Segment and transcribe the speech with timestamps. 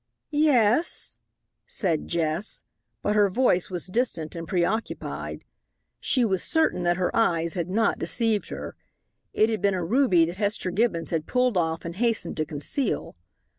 [0.31, 1.19] "Yes,"
[1.67, 2.63] said Jess,
[3.03, 5.43] but her voice was distant and preoccupied.
[5.99, 8.75] She was certain that her eyes had not deceived her.
[9.31, 13.15] It had been a ruby that Hester Gibbons had pulled off and hastened to conceal.